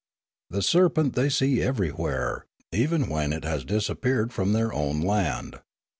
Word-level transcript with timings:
The 0.49 0.63
serpent 0.63 1.13
they 1.13 1.29
see 1.29 1.61
everywhere, 1.61 2.47
even 2.71 3.07
when 3.07 3.31
it 3.31 3.43
has 3.43 3.63
disappeared 3.63 4.33
from 4.33 4.51
their 4.53 4.73
own 4.73 4.99
land. 5.01 5.59